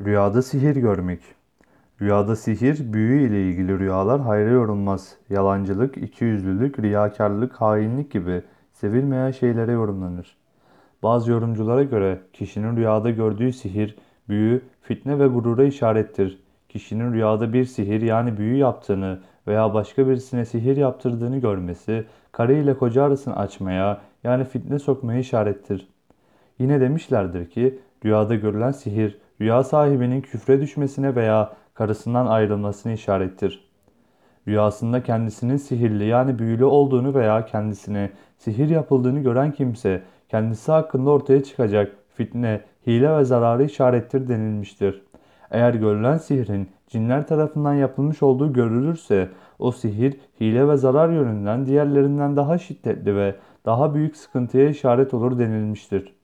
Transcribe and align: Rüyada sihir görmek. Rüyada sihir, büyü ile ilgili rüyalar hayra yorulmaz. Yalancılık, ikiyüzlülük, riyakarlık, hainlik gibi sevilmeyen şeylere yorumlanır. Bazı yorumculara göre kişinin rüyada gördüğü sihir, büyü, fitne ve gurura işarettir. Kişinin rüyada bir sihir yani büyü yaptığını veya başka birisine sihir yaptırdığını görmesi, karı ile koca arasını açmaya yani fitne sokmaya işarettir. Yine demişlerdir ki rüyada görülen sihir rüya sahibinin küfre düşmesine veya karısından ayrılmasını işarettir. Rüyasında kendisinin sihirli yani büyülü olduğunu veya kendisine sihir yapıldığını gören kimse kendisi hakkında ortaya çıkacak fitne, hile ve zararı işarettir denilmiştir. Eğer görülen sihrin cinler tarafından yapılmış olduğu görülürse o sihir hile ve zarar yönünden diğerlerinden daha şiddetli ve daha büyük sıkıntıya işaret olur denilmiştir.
Rüyada 0.00 0.42
sihir 0.42 0.76
görmek. 0.76 1.20
Rüyada 2.00 2.36
sihir, 2.36 2.92
büyü 2.92 3.28
ile 3.28 3.48
ilgili 3.48 3.78
rüyalar 3.78 4.20
hayra 4.20 4.50
yorulmaz. 4.50 5.16
Yalancılık, 5.30 5.96
ikiyüzlülük, 5.96 6.78
riyakarlık, 6.78 7.52
hainlik 7.52 8.10
gibi 8.10 8.42
sevilmeyen 8.72 9.30
şeylere 9.30 9.72
yorumlanır. 9.72 10.36
Bazı 11.02 11.30
yorumculara 11.30 11.82
göre 11.82 12.20
kişinin 12.32 12.76
rüyada 12.76 13.10
gördüğü 13.10 13.52
sihir, 13.52 13.96
büyü, 14.28 14.62
fitne 14.82 15.18
ve 15.18 15.26
gurura 15.26 15.64
işarettir. 15.64 16.42
Kişinin 16.68 17.12
rüyada 17.12 17.52
bir 17.52 17.64
sihir 17.64 18.02
yani 18.02 18.36
büyü 18.36 18.56
yaptığını 18.56 19.20
veya 19.46 19.74
başka 19.74 20.08
birisine 20.08 20.44
sihir 20.44 20.76
yaptırdığını 20.76 21.38
görmesi, 21.38 22.04
karı 22.32 22.52
ile 22.52 22.78
koca 22.78 23.04
arasını 23.04 23.36
açmaya 23.36 24.00
yani 24.24 24.44
fitne 24.44 24.78
sokmaya 24.78 25.18
işarettir. 25.18 25.88
Yine 26.58 26.80
demişlerdir 26.80 27.50
ki 27.50 27.78
rüyada 28.04 28.34
görülen 28.34 28.70
sihir 28.70 29.23
rüya 29.40 29.64
sahibinin 29.64 30.20
küfre 30.20 30.60
düşmesine 30.60 31.14
veya 31.16 31.52
karısından 31.74 32.26
ayrılmasını 32.26 32.92
işarettir. 32.92 33.64
Rüyasında 34.48 35.02
kendisinin 35.02 35.56
sihirli 35.56 36.04
yani 36.04 36.38
büyülü 36.38 36.64
olduğunu 36.64 37.14
veya 37.14 37.46
kendisine 37.46 38.10
sihir 38.38 38.68
yapıldığını 38.68 39.20
gören 39.20 39.52
kimse 39.52 40.02
kendisi 40.28 40.72
hakkında 40.72 41.10
ortaya 41.10 41.44
çıkacak 41.44 41.96
fitne, 42.14 42.60
hile 42.86 43.16
ve 43.16 43.24
zararı 43.24 43.64
işarettir 43.64 44.28
denilmiştir. 44.28 45.02
Eğer 45.50 45.74
görülen 45.74 46.18
sihrin 46.18 46.68
cinler 46.88 47.26
tarafından 47.26 47.74
yapılmış 47.74 48.22
olduğu 48.22 48.52
görülürse 48.52 49.28
o 49.58 49.72
sihir 49.72 50.20
hile 50.40 50.68
ve 50.68 50.76
zarar 50.76 51.08
yönünden 51.08 51.66
diğerlerinden 51.66 52.36
daha 52.36 52.58
şiddetli 52.58 53.16
ve 53.16 53.34
daha 53.66 53.94
büyük 53.94 54.16
sıkıntıya 54.16 54.68
işaret 54.68 55.14
olur 55.14 55.38
denilmiştir. 55.38 56.14